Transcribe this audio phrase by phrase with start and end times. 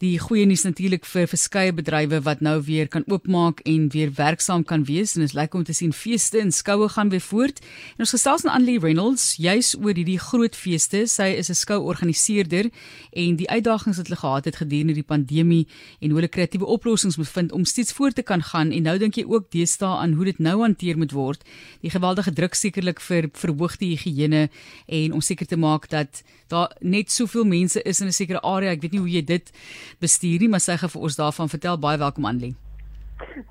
[0.00, 4.62] die goeie nuus natuurlik vir verskeie bedrywe wat nou weer kan oopmaak en weer werksaam
[4.64, 7.60] kan wees en dit lyk om te sien feeste en skoue gaan weer voort.
[7.98, 11.04] En ons gesels met Annelie Reynolds juis oor hierdie groot feeste.
[11.04, 12.70] Sy is 'n skouorganiseerder
[13.12, 15.66] en die uitdagings wat hulle gehad het gedurende die pandemie
[16.00, 18.98] en hoe hulle kreatiewe oplossings moet vind om steeds voort te kan gaan en nou
[18.98, 21.44] dink jy ook deesdae aan hoe dit nou hanteer moet word.
[21.82, 24.48] Die geweldige druk sekerlik vir verhoogde higiëne
[24.86, 28.70] en om seker te maak dat daar net soveel mense is in 'n sekere area.
[28.70, 29.52] Ek weet nie hoe jy dit
[29.98, 31.78] bestuur nie, maar sy gaan vir ons daarvan vertel.
[31.78, 32.54] Baie welkom Annelie.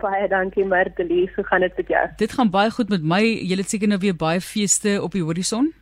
[0.00, 1.30] Baie dankie Martelie.
[1.34, 2.08] Hoe gaan dit met jou?
[2.16, 3.22] Dit gaan baie goed met my.
[3.22, 5.72] Jy het seker nou weer baie feeste op die horison.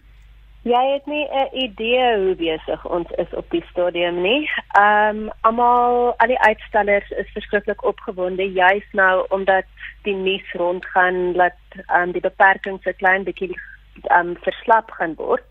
[0.62, 4.50] Jy het nie 'n idee hoe besig ons is op die stadium nie.
[4.78, 9.64] Ehm um, almal al die uitstallers is verskriklik opgewonde juis nou omdat
[10.02, 13.58] die nuus rondgaan dat ehm um, die beperkings 'n klein bietjie
[14.02, 15.42] ehm um, verslap gaan word.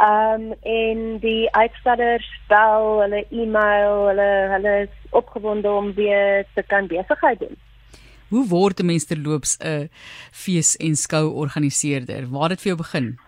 [0.00, 6.62] Ehm um, en die uitstallers bel, hulle e-mail, hulle hulle is opgewonde om weer te
[6.62, 7.56] kan besigheid doen.
[8.28, 9.90] Hoe word 'n mens terloops 'n
[10.32, 12.30] fees en skou organiseerder?
[12.30, 13.18] Waar het dit vir jou begin?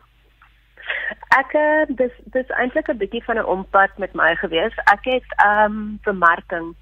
[1.40, 4.74] Ek eh, dis dis eintlik 'n bietjie van 'n ompad met my gewees.
[4.92, 6.74] Ek het ehm um, bemarking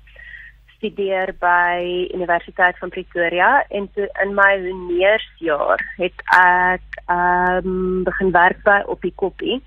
[0.77, 8.31] studeer by Universiteit van Pretoria en toe in my honeursjaar het ek ehm um, begin
[8.31, 9.63] werk by op die koppie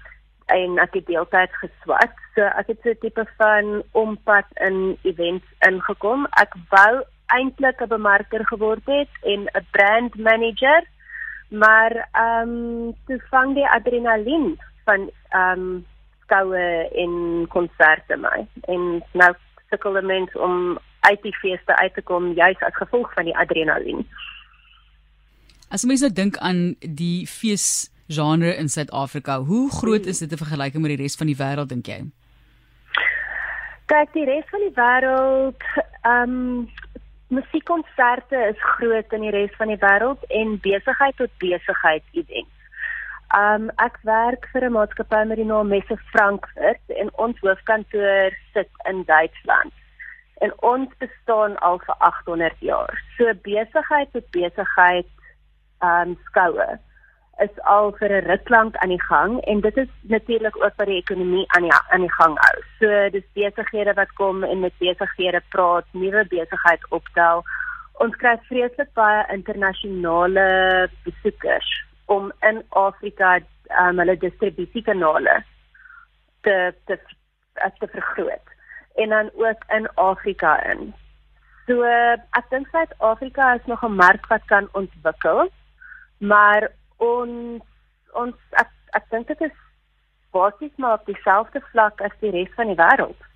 [0.45, 2.13] en ek het deeltyd geswat.
[2.35, 6.27] So ek het so 'n tipe van ompad in events ingekom.
[6.41, 10.83] Ek wou eintlik 'n bemarker geword het en 'n brand manager,
[11.49, 15.85] maar ehm um, toe vang die adrenalien van ehm um,
[16.23, 18.47] skoue en konserte my.
[18.61, 19.33] En nou
[19.69, 24.07] sukkel mense om uit die feeste uit te kom juis as gevolg van die adrenalien.
[25.69, 29.39] As mens nou dink aan die fees genre in Suid-Afrika.
[29.39, 31.99] Hoe groot is dit in vergelyking met die res van die wêreld dink jy?
[33.91, 35.69] Kyk, die res van die wêreld,
[36.01, 36.71] ehm um,
[37.33, 42.51] musiekkonserte is groot in die res van die wêreld en besigheid tot besigheid events.
[43.37, 48.69] Um ek werk vir 'n maatskappy met die naam Messe Frankfurt en ons hoofkantoor sit
[48.91, 49.73] in Duitsland.
[50.45, 52.93] En ons bestaan al vir 800 jaar.
[53.17, 55.09] So besigheid tot besigheid
[55.81, 56.77] um skoue
[57.41, 60.85] is al vir 'n ruk lank aan die gang en dit is natuurlik ook vir
[60.85, 62.57] die ekonomie aan die aan die gang hou.
[62.79, 67.43] So dis besighede wat kom en met besighede praat, nuwe besigheid opstel.
[67.93, 73.39] Ons kry vreeslik baie internasionale besoekers om in Afrika
[73.79, 75.43] um, hulle distribusiekanale
[76.41, 76.99] te te
[77.79, 78.47] te vergroot
[78.95, 80.93] en dan ook in Afrika in.
[81.65, 81.83] So
[82.37, 85.49] ek dink Suid-Afrika is nog 'n mark wat kan ontwikkel,
[86.17, 87.61] maar ons
[88.13, 89.55] ons ek, ek dink dit is
[90.33, 93.29] basies maar op dieselfde vlak as die res van die wêreld.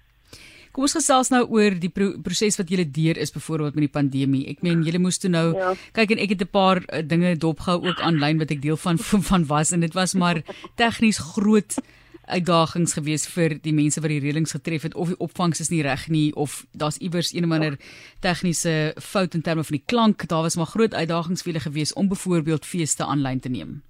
[0.77, 3.95] Kom ons gesels nou oor die pro proses wat julle deur is byvoorbeeld met die
[3.95, 4.43] pandemie.
[4.51, 5.71] Ek meen julle moes toe nou ja.
[5.97, 8.97] kyk en ek het 'n paar uh, dinge dopgehou ook aanlyn wat ek deel van
[9.29, 10.41] van was en dit was maar
[10.75, 11.79] tegnies groot
[12.27, 15.81] uitdagings gewees vir die mense wat die reëlings getref het of die opvangs is nie
[15.85, 17.77] reg nie of daar's iewers een of ander
[18.21, 20.27] tegniese fout in terme van die klank.
[20.27, 23.81] Daar was maar groot uitdagings vir hulle gewees om byvoorbeeld feeste aanlyn te neem.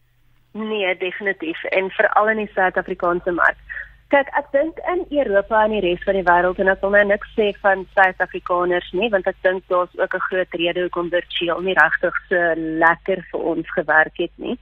[0.54, 1.64] Nee definitief.
[1.64, 3.58] En veral in die Suid-Afrikaanse mark.
[4.08, 7.04] Kyk ek dink in Europa en die res van die wêreld en ek wil nou
[7.10, 11.62] niks sê van Suid-Afrikaners nie want ek dink daar's ook 'n groot rede hoekom virtueel
[11.62, 12.54] nie regtig so
[12.86, 14.58] lekker vir ons gewerk het nie.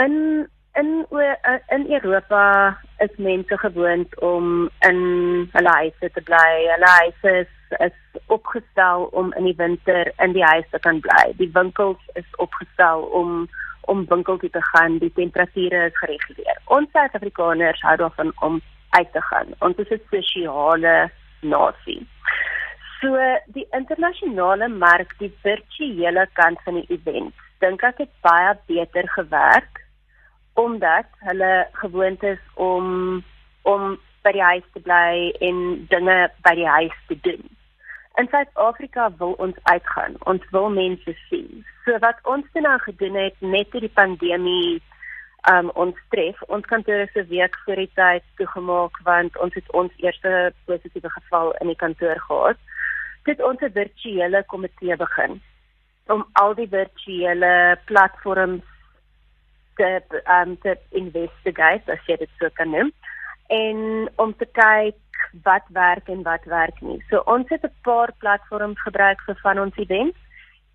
[0.00, 4.98] In in eh, in Europa is mense gewoond om in
[5.52, 6.50] hulle huise te bly.
[6.74, 11.32] Hulle huise is, is opgestel om in die winter in die huis te kan bly.
[11.36, 13.48] Die winkels is opgestel om
[13.80, 14.98] om winkel toe te gaan.
[14.98, 16.60] Die temperature is gereguleer.
[16.64, 18.60] Ons Suid-Afrikaners hou daarvan om
[18.90, 19.54] uit te gaan.
[19.58, 21.10] Ons is 'n sosiale
[21.40, 22.06] nasie.
[23.00, 23.16] So
[23.46, 29.80] die internasionale mark, die virtuele kant van die event, dink ek het baie beter gewerk
[30.54, 33.24] omdat hulle gewoond is om
[33.62, 37.42] om by die huis te bly en dinge by die huis te doen.
[38.20, 40.16] In Suid-Afrika wil ons uitgaan.
[40.28, 41.64] Ons wil mense sien.
[41.84, 43.36] So wat ons dan nou gedoen het
[43.70, 44.80] toe die pandemie
[45.48, 50.02] um ons tref, ons kantoor se week voor die tyd toegemaak want ons het ons
[50.04, 52.58] eerste positiewe geval in die kantoor gehad.
[53.24, 55.40] Dit ons 'n virtuele komitee begin
[56.06, 58.66] om al die virtuele platforms
[59.80, 62.92] te um te investigate as jy dit so kan noem
[63.50, 64.98] en om te kyk
[65.46, 66.98] wat werk en wat werk nie.
[67.10, 70.18] So ons het 'n paar platforms gebruik vir van ons events.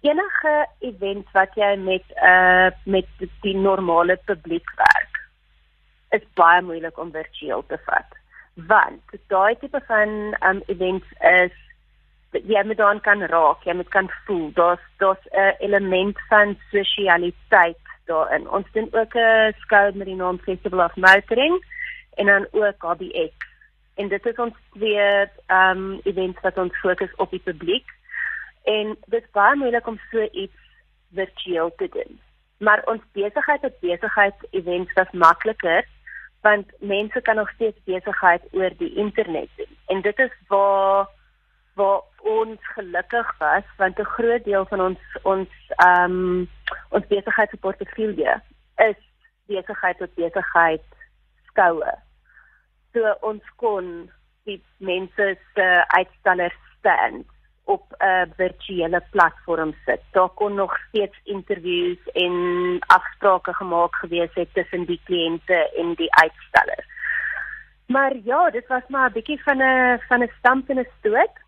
[0.02, 3.08] Enige event wat jy met uh met
[3.42, 5.16] die normale publiek werk
[6.10, 8.10] is baie moeilik om virtueel te vat
[8.56, 11.52] Want daai tipe van um events is
[12.32, 14.52] jy moet dan kan raak, jy moet kan voel.
[14.54, 18.50] Daar's daar's 'n element van sosialiteit daarin.
[18.50, 21.66] Ons doen ook 'n skou met die naam Festival of Motoring
[22.14, 23.34] en dan ook HBX.
[23.96, 27.86] En dit is ons twee um events wat ons fokus op die publiek.
[28.64, 30.58] En dit is baie moeilik om so iets
[31.14, 32.20] virtueel te doen.
[32.58, 35.86] Maar ons besigheid het besigheid events was makliker
[36.46, 39.78] want mense kan nog steeds besigheid oor die internet doen.
[39.86, 41.08] En dit is waar
[41.74, 46.50] waar ons gelukkig was want 'n groot deel van ons ons ehm um,
[46.90, 48.42] ons besigheidsportefeulje
[48.90, 49.00] is
[49.48, 50.86] besigheid tot besigheid
[51.50, 51.94] skoue.
[52.94, 54.10] So ons kon
[54.44, 57.26] die mense se uitstallers stand
[57.66, 60.02] op 'n virtuele platform sit.
[60.12, 62.34] Daar kon nog steeds interviews en
[62.88, 66.86] afsprake gemaak gewees het tussen die kliënte en die uitstaller.
[67.88, 71.45] Maar ja, dit was maar 'n bietjie van 'n van 'n stamp en 'n stoot.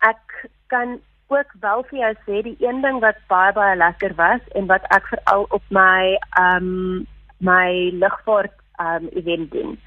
[0.00, 1.00] Ek kan
[1.30, 4.86] ook wel vir jou sê die een ding wat baie baie lekker was en wat
[4.96, 7.06] ek veral op my ehm um,
[7.38, 9.78] my lugvaart ehm um, event doen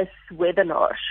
[0.00, 1.04] is webinars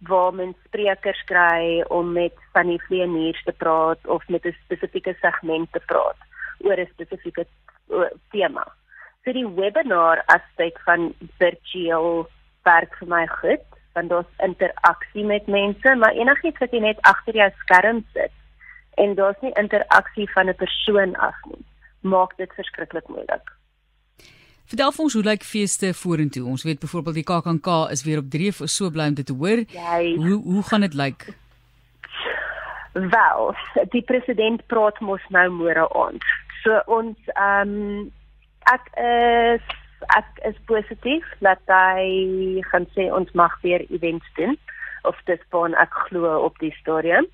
[0.00, 5.14] waar men sprekers kry om met van die vleeniers te praat of met 'n spesifieke
[5.20, 6.16] segment te praat
[6.58, 7.46] oor 'n spesifieke
[8.30, 8.64] tema.
[9.24, 12.28] So die webinar aspek van virtueel
[12.62, 17.34] werk vir my goed, want daar's interaksie met mense, maar enigiets wat jy net agter
[17.34, 18.34] jou skerm sit
[19.00, 21.64] en daar's nie interaksie van 'n persoon af nie,
[22.00, 23.52] maak dit verskriklik moeilik.
[24.70, 26.44] Vertel vir ons hoe lyk feeste vorentoe?
[26.46, 29.34] Ons weet byvoorbeeld die KAKNK is weer op 3 of so bly om dit te
[29.34, 29.64] hoor.
[29.66, 30.14] Jy.
[30.16, 31.26] Hoe hoe gaan dit lyk?
[32.92, 33.54] Wel,
[33.90, 36.24] die president praat mos nou môre aand.
[36.62, 38.12] So ons ehm um,
[38.70, 39.79] ek is
[40.16, 44.56] ek is positief dat hy gaan sê ons mag weer events doen
[45.08, 47.26] of dit van ek glo op die stadium.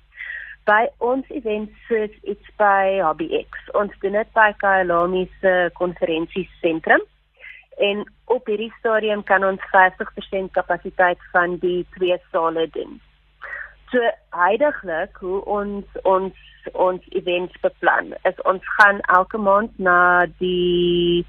[0.67, 3.71] By ons events is iets by HBX.
[3.79, 7.03] Ons doen dit by Kailami se konferensiesentrum
[7.77, 12.97] en op hierdie stadium kan ons 50% kapasiteit van die twee sale doen.
[13.91, 14.01] So
[14.35, 21.23] heidaglik hoe ons ons ons events beplan is ons gaan elke maand na die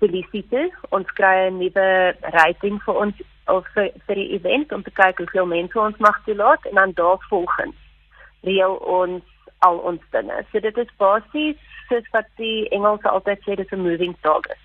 [0.00, 1.88] felicite ons kry 'n nuwe
[2.36, 3.16] rating vir ons
[3.46, 6.92] of vir, vir die event om te kyk hoeveel mense ons mag toelaat en dan
[7.02, 7.76] daarvolgens
[8.48, 9.22] reël ons
[9.58, 10.44] al ons dinge.
[10.50, 11.58] So dit is basies
[11.88, 14.60] soos wat die Engelse altyd sê dis 'n moving target.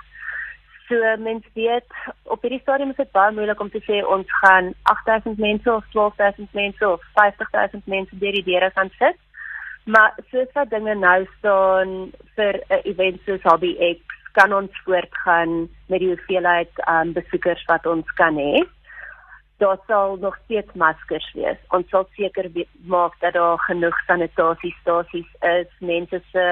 [0.87, 1.89] So mens weet
[2.23, 5.83] op hierdie stadium is dit baie moeilik om te sê ons gaan 8000 mense of
[5.91, 9.17] 12000 mense of 50000 mense deur die deure gaan sit.
[9.85, 15.67] Maar soos wat dinge nou staan vir 'n event soos Hobby X kan ons voortgaan
[15.91, 18.63] met die hoeveelheid um, besoekers wat ons kan hê.
[19.63, 21.59] Daar sal nog steeds maskers wees.
[21.75, 22.51] Ons sal seker
[22.83, 26.47] maak dat daar genoeg sanitasiestasies is, mense se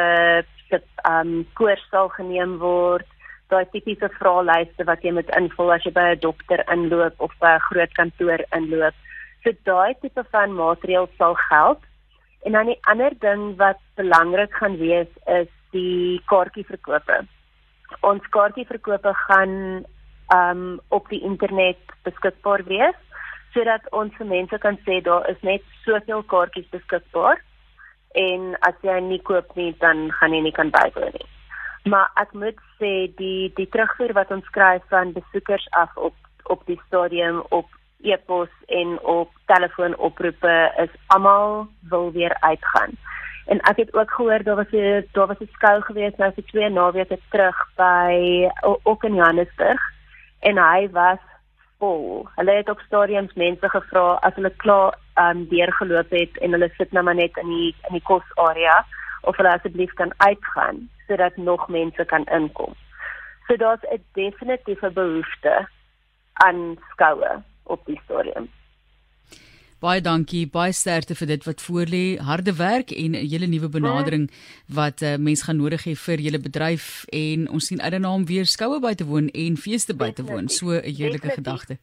[0.69, 3.05] se um koers sal geneem word
[3.53, 7.51] daai tipiese vraelyste wat jy moet invul as jy by 'n dokter inloop of by
[7.55, 8.95] 'n groot kantoor inloop.
[9.43, 11.81] So daai tipe van maatreëls sal geld.
[12.45, 17.17] En dan die ander ding wat belangrik gaan wees is die kaartjieverkope.
[18.01, 19.85] Ons kaartjieverkope gaan
[20.33, 22.99] um op die internet beskikbaar wees
[23.53, 27.41] sodat ons vir mense kan sê daar is net soveel kaartjies beskikbaar
[28.23, 31.29] en as jy nie koop nie dan gaan jy nie kan bywoon nie.
[31.91, 36.15] Maar ek moet sê die die terugvoer wat ons kry van besoekers af op
[36.51, 37.69] op die stadium op
[38.03, 42.97] e-pos en op telefoonoproepe is almal wil weer uitgaan.
[43.45, 46.43] En ek het ook gehoor daar was 'n daar was 'n skou gewees nou vir
[46.43, 48.49] twee naweke terug by
[48.83, 49.81] ook in Johannesburg
[50.39, 51.19] en hy was
[51.77, 52.27] vol.
[52.35, 56.91] Hulle het op stadiums mense gevra as hulle klaar um deurgeloop het en hulle sit
[56.91, 58.85] nou maar net in die in die kosarea
[59.21, 62.73] of hulle asseblief kan uitgaan sodat nog mense kan inkom.
[63.47, 65.67] So daar's 'n definitiewe behoefte
[66.33, 68.49] aan skoue op die stadium.
[69.83, 72.03] Baie dankie, baie sterkte vir dit wat voorlê.
[72.23, 74.29] Harde werk en 'n hele nuwe benadering
[74.67, 78.25] wat uh, mens gaan nodig hê vir julle bedryf en ons sien uit daarna om
[78.25, 80.47] weer skoue by te woon en feeste by te woon.
[80.47, 81.77] So 'n heerlike gedagte.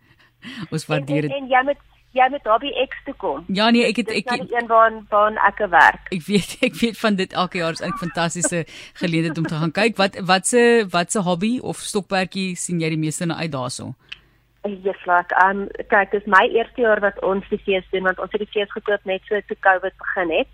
[0.71, 1.31] Ons waardeer dit.
[1.31, 1.77] En, en jy moet
[2.13, 3.45] jy moet daar by X toe kom.
[3.49, 6.09] Ja nee, ek het ek het een waar waar ek werk.
[6.09, 8.65] Ek weet ek weet van dit elke jaar is 'n fantastiese
[9.03, 9.97] geleentheid om te gaan kyk.
[9.97, 13.85] Wat wat se wat se hobby of stokperdjie sien jy die meeste na uit daarso?
[13.85, 14.20] Ja,
[14.63, 15.33] vlak.
[15.45, 18.53] Um kyk, dis my eerste jaar wat ons die fees doen want ons het die
[18.53, 20.49] fees gekoop net so toe Covid begin het.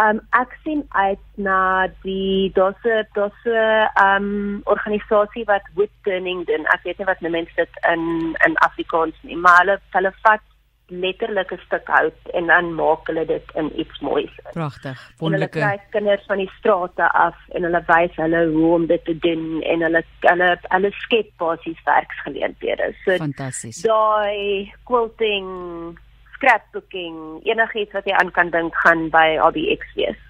[0.00, 6.66] Um ek sien uit na die dosse dosse um organisasie wat wood turning doen.
[6.74, 10.42] Ek weet nie wat mense dit in in Afrikaans nie, maar hulle hulle vat
[10.86, 14.34] letterlik 'n stuk hout en dan maak hulle dit in iets moois.
[14.52, 15.12] Pragtig.
[15.18, 15.58] Wonderlike.
[15.58, 19.18] Hulle kry kinders van die strate af en hulle wys hulle hoe om dit te
[19.18, 22.94] doen en hulle hulle hulle skep basies werksgeleenthede.
[23.04, 23.82] So Fantasties.
[23.82, 25.48] Daai quilting,
[26.32, 30.20] scrapbooking, enigiets wat jy aan kan dink gaan by ABX wees.